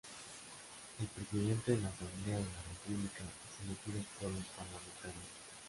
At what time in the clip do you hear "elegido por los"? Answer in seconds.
3.69-4.45